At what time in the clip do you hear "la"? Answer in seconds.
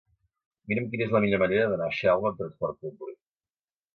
1.15-1.19